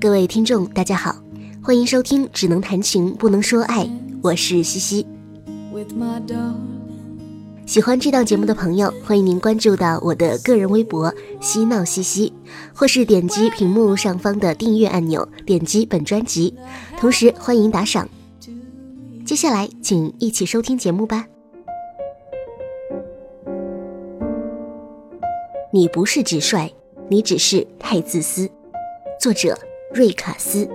[0.00, 1.14] 各位听众，大家好，
[1.62, 3.84] 欢迎收听《只能谈情不能说爱》，
[4.22, 5.06] 我是西西。
[7.66, 12.32] 喜欢这档节目的朋友，欢迎您关注到我的个人微博“嬉闹西西”，
[12.74, 16.56] 或是点击屏幕上方的订阅按钮，点击本专辑。
[16.98, 18.08] 同时欢迎打赏。
[19.26, 21.26] 接下来，请一起收听节目吧。
[25.70, 26.70] 你不是直率，
[27.10, 28.48] 你只是太自私。
[29.20, 29.54] 作者：
[29.92, 30.68] 瑞卡斯。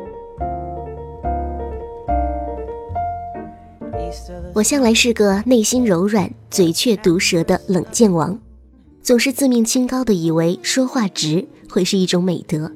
[4.54, 8.38] 我向来是个内心柔软、嘴却毒舌的冷剑王，
[9.02, 12.72] 总是自命清高的以为说话直会是一种美德，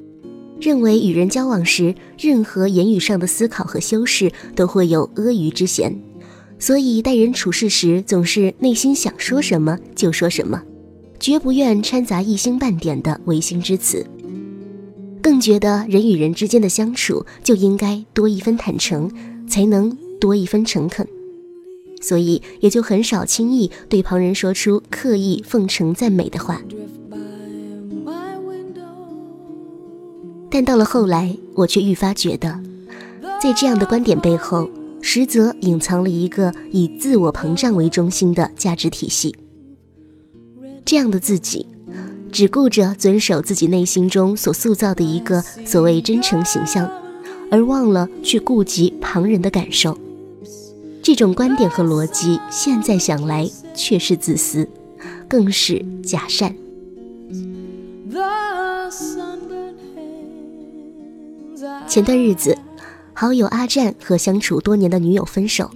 [0.60, 5.94] 认为与人交往时，任何言语上的思考和修饰都会有阿谀之嫌，
[6.58, 10.62] 所以待人处事时总是内心想说什么就说什么，
[11.18, 14.06] 绝不愿掺杂一星半点的违心之词，
[15.22, 19.10] 更觉得人与人之间的相处就应该多一分坦诚，
[19.48, 21.06] 才能多一分诚恳。
[22.02, 26.62] 所以也就很少轻易对旁人说出刻意奉承赞美的话。
[30.50, 32.58] 但到了后来，我却愈发觉得，
[33.40, 34.68] 在这样的观点背后，
[35.00, 39.36] 实则隐藏了一个以自我膨胀为中心的价值体系。
[40.84, 41.66] 这样的自己，
[42.32, 46.90] 只顾着遵守自己内心中所塑造的一个所谓真诚形象，
[47.50, 49.98] 而忘了去顾及旁人的感受。
[51.02, 54.68] 这种观点和逻辑，现在想来却是自私，
[55.28, 56.54] 更是假善。
[61.88, 62.56] 前段日子，
[63.12, 65.70] 好友阿战和相处多年的女友分手，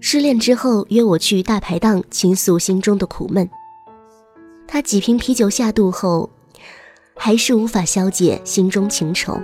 [0.00, 3.48] 失恋之后约我去大排档倾诉心中的苦闷。
[4.66, 6.30] 他几瓶啤酒下肚后，
[7.14, 9.38] 还是无法消解心中情愁。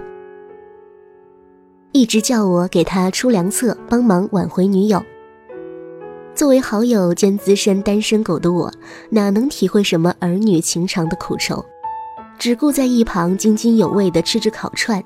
[1.92, 5.02] 一直叫我给他出良策，帮忙挽回女友。
[6.34, 8.72] 作为好友兼资深单身狗的我，
[9.10, 11.64] 哪能体会什么儿女情长的苦愁，
[12.38, 15.02] 只顾在一旁津津有味地吃着烤串，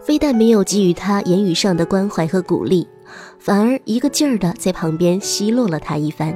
[0.00, 2.86] 非但没有给予他言语上的关怀和鼓励，
[3.38, 6.34] 反而一个劲儿地在旁边奚落了他一番，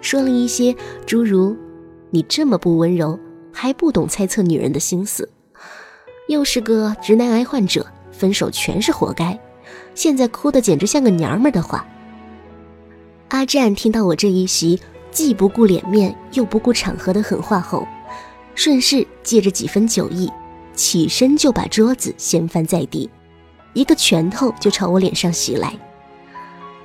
[0.00, 0.74] 说了一些
[1.06, 1.54] 诸如
[2.10, 3.18] “你这么不温柔，
[3.52, 5.28] 还不懂猜测女人的心思，
[6.28, 9.38] 又是个直男癌患者。”分手全是活该，
[9.94, 11.86] 现在哭的简直像个娘们的话。
[13.28, 14.80] 阿战听到我这一席
[15.12, 17.86] 既不顾脸面又不顾场合的狠话后，
[18.56, 20.28] 顺势借着几分酒意，
[20.74, 23.08] 起身就把桌子掀翻在地，
[23.72, 25.72] 一个拳头就朝我脸上袭来，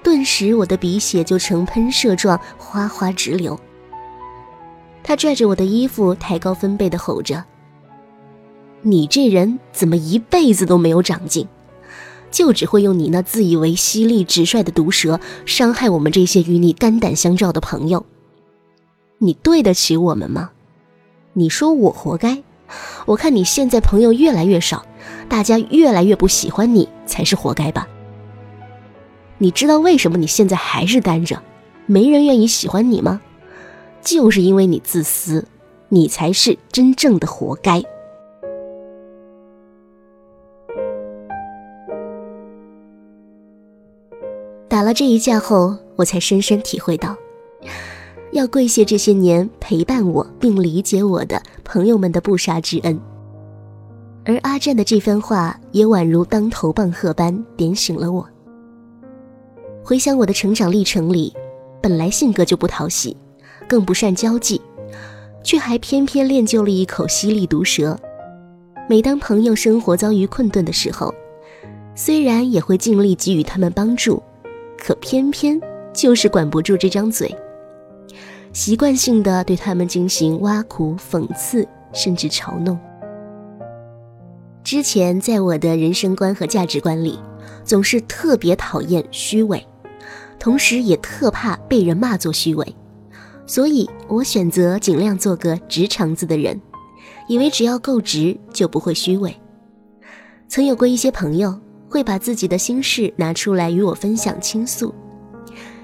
[0.03, 3.59] 顿时我的鼻血就呈喷射状哗哗直流。
[5.03, 7.43] 他拽着我的衣服，抬高分贝的吼着。
[8.81, 11.47] 你这人怎么一辈子都没有长进，
[12.31, 18.05] 就只会用你那自以为犀利直率的毒舌伤害我们这些与你肝胆相照的朋友。
[19.19, 20.51] 你对得起我们吗？
[21.33, 22.43] 你说我活该？
[23.05, 24.85] 我看你现在朋友越来越少，
[25.29, 27.87] 大家越来越不喜欢你，才是活该吧？
[29.37, 31.41] 你知道为什么你现在还是单着，
[31.85, 33.21] 没人愿意喜欢你吗？
[34.03, 35.45] 就是因为你自私，
[35.89, 37.81] 你才是真正的活该。
[44.67, 47.15] 打了这一架后，我才深深体会到，
[48.31, 52.99] 要跪谢这些年陪伴我并理解我的朋友们的不杀之恩。
[54.25, 58.27] 而阿战的这番话也宛如当头棒喝般点醒了我。
[59.83, 61.33] 回想我的成长历程里，
[61.81, 63.15] 本来性格就不讨喜，
[63.67, 64.61] 更不善交际，
[65.43, 67.97] 却还偏偏练就了一口犀利毒舌。
[68.89, 71.13] 每当朋友生活遭遇困顿的时候，
[71.95, 74.21] 虽然也会尽力给予他们帮助。
[74.85, 75.57] 可偏偏
[75.93, 77.33] 就是管不住这张嘴，
[78.51, 82.77] 习惯性的对他们进行挖苦、讽刺，甚至嘲弄。
[84.61, 87.17] 之前在我的人生观和价值观里，
[87.63, 89.65] 总是特别讨厌虚伪，
[90.37, 92.75] 同时也特怕被人骂作虚伪，
[93.45, 96.59] 所以我选择尽量做个直肠子的人，
[97.27, 99.35] 以为只要够直就不会虚伪。
[100.47, 101.59] 曾有过一些朋友。
[101.89, 104.91] 会把自己的心事拿出来与我分享倾诉，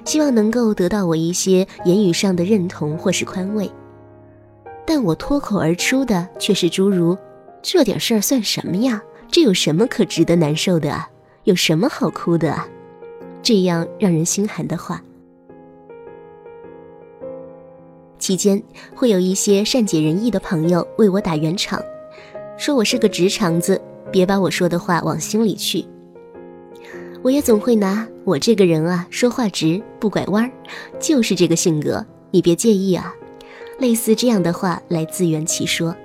[0.06, 3.70] 希望能够得到我一些言语上的认同或是宽慰。
[4.88, 7.16] 但我脱口而出的却是诸如
[7.62, 9.00] “这点事儿算什么呀？
[9.30, 11.08] 这有什么可值得难受的啊？
[11.44, 12.68] 有什么好哭的啊？”
[13.44, 15.00] 这样让人心寒的话。
[18.30, 18.62] 期间
[18.96, 21.84] 会有一些善解人意的朋友为我打圆场，
[22.60, 23.81] 说我是个直肠子。
[24.12, 25.84] 别把我说的话往心里去。
[27.24, 30.52] 我也总会拿我这个人啊，说话直不拐弯，
[31.00, 33.12] 就是这个性格，你别介意啊。
[33.80, 35.96] 类似这样的话来自圆其说。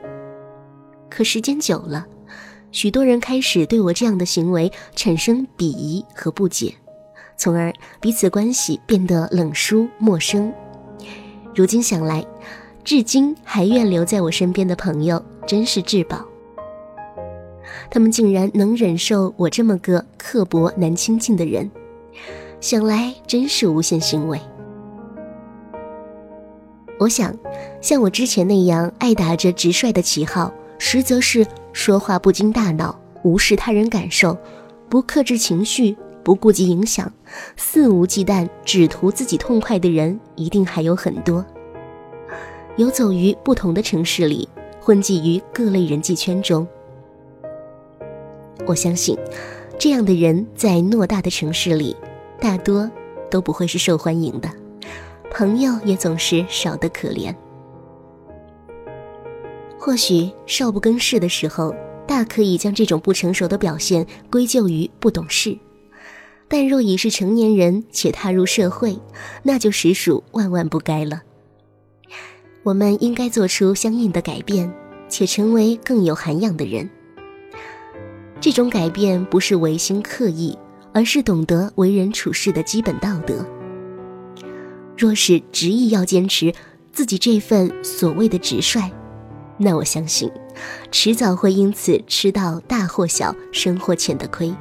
[1.10, 2.06] 可时间久了，
[2.72, 6.74] 许多人开始对我这样的行为产生鄙夷和不解，
[7.36, 7.70] 从而
[8.00, 10.50] 彼此关系变得冷疏陌生。
[11.54, 12.24] 如今想来，
[12.82, 16.24] 至今还愿留在我身边的朋友真是至宝。
[17.88, 21.70] 他们竟然能忍受我这么个刻薄难亲近的人，
[22.60, 24.40] 想来真是无限欣慰。
[26.98, 27.32] 我想，
[27.80, 34.36] 像我之前那样爱打着直率的旗号，实则是说话不经大脑、无视他人感受、
[34.88, 37.12] 不克制情绪、不顾及影响、
[37.56, 41.44] 肆无忌惮只图自己痛快的人，一定还有很多。
[42.76, 44.48] 游走于不同的城市里，
[44.80, 46.66] 混迹于各类人际圈中。
[48.66, 49.16] 我相信，
[49.78, 51.94] 这样的人在偌大的城市里，
[52.40, 52.90] 大多
[53.30, 54.50] 都不会是受欢迎的，
[55.30, 57.34] 朋友也总是少得可怜。
[59.78, 61.74] 或许少不更事的时候，
[62.06, 65.58] 大可以将这种不成熟的表现归咎于不懂事，
[66.48, 68.98] 但若已是成年人且踏入社会，
[69.42, 71.22] 那就实属万万不该了。
[72.62, 74.72] 我们应该做出相应的改变，
[75.08, 76.88] 且成为更有涵养的人。
[78.40, 80.56] 这种改变不是违心刻意，
[80.92, 83.46] 而是懂得为人处事的基本道德。
[84.96, 86.52] 若是执意要坚持
[86.92, 88.90] 自己这份所谓的直率，
[89.58, 90.30] 那我相信，
[90.90, 94.54] 迟早会因此吃到大或小、深或浅的亏。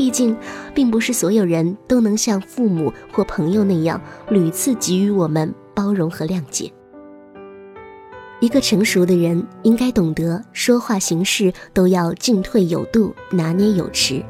[0.00, 0.34] 毕竟，
[0.74, 4.00] 并不是所有人都能像父母或朋友那样
[4.30, 6.72] 屡次给予我们包容和谅解。
[8.40, 14.24] 一个成熟的人应该懂得说话行事都要进退有度，拿捏有持，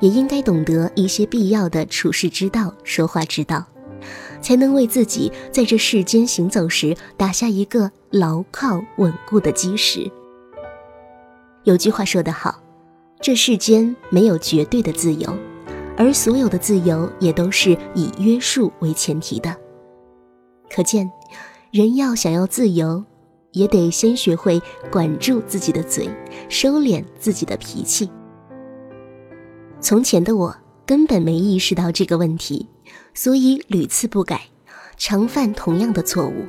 [0.00, 3.66] 也应该懂得一些必要的处世之道、说话之道，
[4.40, 10.10] 才能为自己在这世间行走时打下一个牢靠稳固的基石。
[11.64, 12.62] 有句话说得好，
[13.20, 15.36] 这世间没有绝对的自由，
[15.96, 19.56] 而所有的自由也都是以约束为前提的。
[20.70, 21.10] 可见，
[21.70, 23.04] 人要想要自由。
[23.52, 24.60] 也得先学会
[24.92, 26.10] 管住自己的嘴，
[26.50, 28.10] 收敛自己的脾气。
[29.80, 30.54] 从前的我
[30.84, 32.68] 根本没意识到这个问题，
[33.14, 34.42] 所以屡次不改，
[34.98, 36.44] 常犯同样的错误。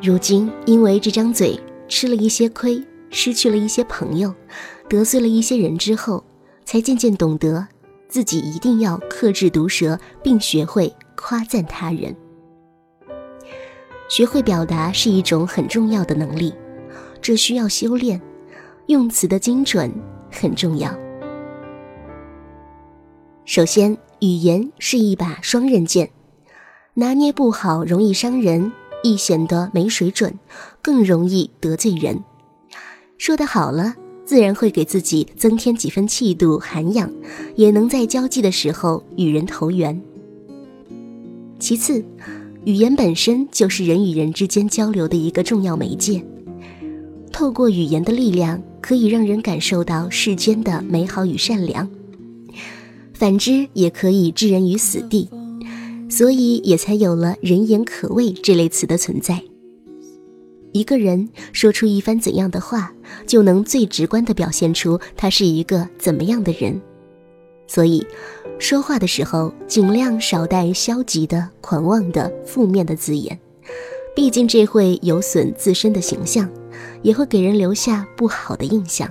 [0.00, 4.34] 如今因为这张嘴吃了一些亏，失去了一些朋友，
[4.90, 6.24] 得罪了一些人之后，
[6.64, 7.64] 才渐渐懂得
[8.08, 12.12] 自己一定要克制毒舌，并学会夸赞他人。
[14.08, 16.52] 学会表达是一种很重要的能力，
[17.22, 18.20] 这需要修炼，
[18.86, 19.88] 用词的精准
[20.28, 20.92] 很重要。
[23.44, 26.10] 首先，语言是一把双刃剑，
[26.94, 28.72] 拿捏不好容易伤人，
[29.04, 30.36] 易显得没水准，
[30.82, 32.24] 更容易得罪人。
[33.18, 33.94] 说得好了，
[34.30, 37.12] 自然会给自己增添几分气度涵养，
[37.56, 40.00] 也能在交际的时候与人投缘。
[41.58, 42.04] 其次。
[42.64, 46.24] 语言本身就是人与人之间交流的一个重要媒介，
[47.32, 51.88] 透过语言的力量，可以让人感受到世间的美好与善良；
[53.12, 55.28] 反之，也可以置人于死地。
[56.08, 59.42] 所以，也才有了“人言可畏”这类词的存在。
[60.72, 62.92] 一个人说出一番怎样的话，
[63.26, 66.80] 就能最直观地表现出他是一个怎么样的人。
[67.66, 68.06] 所以，
[68.58, 73.38] 说话的时候尽量少带消极的、狂妄的、负面的字眼，
[74.14, 76.50] 毕竟这会有损自身的形象，
[77.02, 79.08] 也会给人留下不好的印象。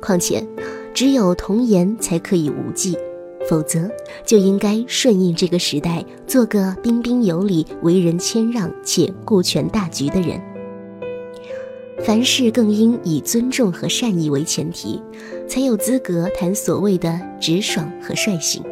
[0.00, 0.46] 况且，
[0.94, 2.96] 只有童言才可以无忌，
[3.48, 3.88] 否则
[4.24, 10.40] 就应该顺应这个时代，做个彬彬有礼、为人谦让且顾全大局的人。
[12.04, 15.00] 凡事更应以尊重和善意为前提，
[15.48, 18.62] 才有资格谈所谓的直爽和率性。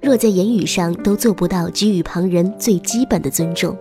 [0.00, 3.76] 若在言语上都做不到给予旁人最基本的尊重，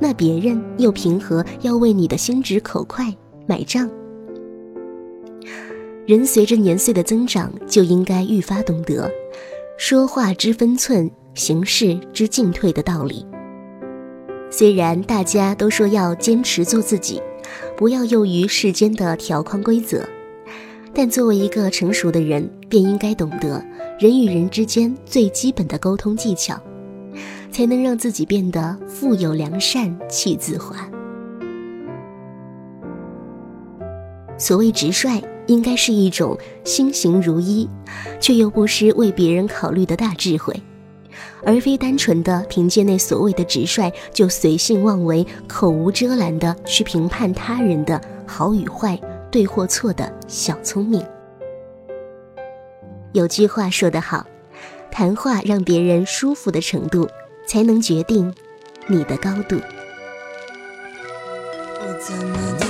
[0.00, 3.12] 那别人又凭何要为你的心直口快
[3.46, 3.90] 买账？
[6.10, 9.08] 人随着年岁的增长，就应该愈发懂得
[9.78, 13.24] 说话之分寸，行事之进退的道理。
[14.50, 17.22] 虽然大家都说要坚持做自己，
[17.76, 20.04] 不要囿于世间的条框规则，
[20.92, 23.64] 但作为一个成熟的人，便应该懂得
[24.00, 26.60] 人与人之间最基本的沟通技巧，
[27.52, 30.74] 才能让自己变得富有良善，气自华。
[34.36, 37.68] 所谓直率，应该是一种心行如一，
[38.20, 40.54] 却又不失为别人考虑的大智慧，
[41.42, 48.96] 而非单纯的凭借那所谓的直率就随性妄为、口无遮拦的去评判他人的好与坏、
[49.28, 51.04] 对或错的小聪明。
[53.12, 54.24] 有句话说得好，
[54.88, 57.08] 谈话让别人舒服的程度，
[57.44, 58.32] 才能决定
[58.86, 59.56] 你的高度。
[61.80, 62.69] 我怎么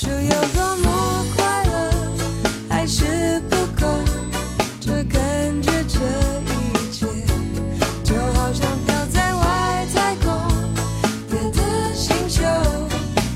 [0.00, 1.90] 是有多么快乐
[2.70, 3.84] 还是不够
[4.78, 5.98] 这感觉这
[6.52, 7.04] 一切。
[8.04, 10.30] 就好像飘在外太空
[11.28, 11.60] 别的
[11.96, 12.44] 星球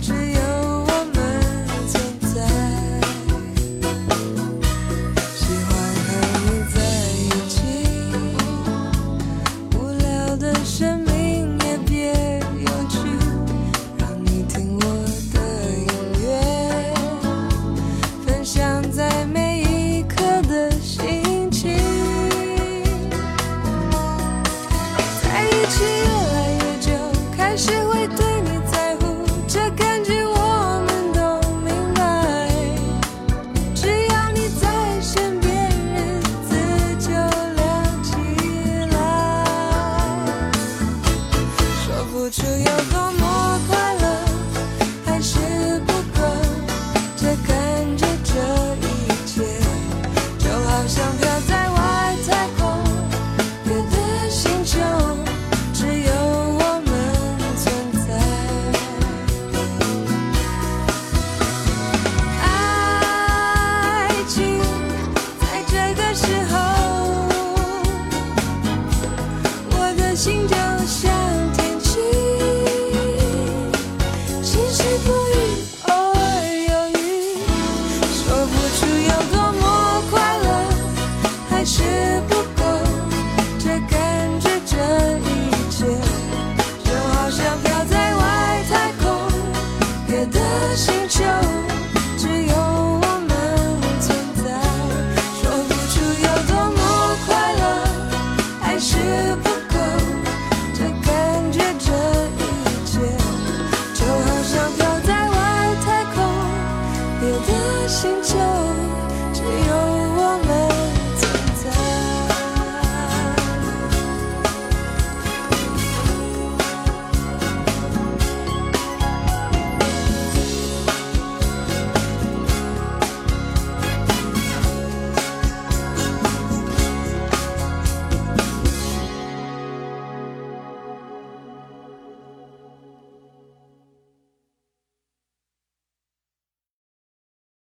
[0.00, 0.40] 只有
[0.86, 1.18] 我们
[1.88, 2.00] 存
[2.32, 2.46] 在。
[5.34, 5.70] 喜欢
[6.06, 6.08] 和
[6.44, 6.76] 你在
[7.18, 7.58] 一起
[9.74, 11.11] 无聊的生